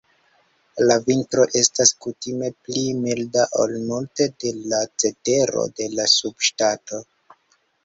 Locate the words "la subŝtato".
6.01-7.05